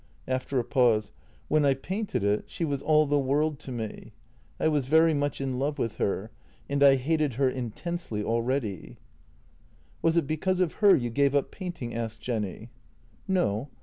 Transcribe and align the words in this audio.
After 0.27 0.57
a 0.57 0.63
pause" 0.63 1.11
When 1.47 1.63
I 1.63 1.75
painted 1.75 2.23
it, 2.23 2.45
she 2.47 2.65
was 2.65 2.81
all 2.81 3.05
the 3.05 3.19
world 3.19 3.59
to 3.59 3.71
me. 3.71 4.13
I 4.59 4.67
was 4.67 4.87
very 4.87 5.13
much 5.13 5.39
in 5.39 5.59
love 5.59 5.77
with 5.77 5.97
her— 5.97 6.31
and 6.67 6.81
I 6.81 6.95
hated 6.95 7.35
her 7.35 7.47
intensely 7.47 8.25
al 8.25 8.41
ready."" 8.41 8.97
Was 10.01 10.17
it 10.17 10.25
because 10.25 10.59
of 10.59 10.73
her 10.81 10.95
you 10.95 11.11
gave 11.11 11.35
up 11.35 11.51
painting?" 11.51 11.93
asked 11.93 12.19
Jenny. 12.19 12.71
"No. 13.27 13.69